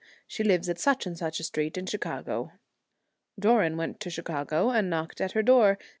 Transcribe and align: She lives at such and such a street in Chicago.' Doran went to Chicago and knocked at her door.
She 0.25 0.43
lives 0.43 0.67
at 0.67 0.79
such 0.79 1.05
and 1.05 1.15
such 1.15 1.39
a 1.39 1.43
street 1.43 1.77
in 1.77 1.85
Chicago.' 1.85 2.53
Doran 3.39 3.77
went 3.77 3.99
to 3.99 4.09
Chicago 4.09 4.71
and 4.71 4.89
knocked 4.89 5.21
at 5.21 5.33
her 5.33 5.43
door. 5.43 5.77